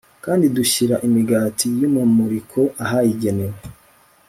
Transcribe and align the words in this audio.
kandi 0.25 0.45
dushyira 0.55 0.95
imigati 1.07 1.67
y'umumuriko 1.79 2.61
ahayigenewe 2.83 3.57